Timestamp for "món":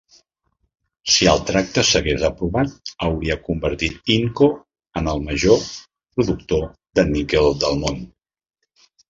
7.85-8.03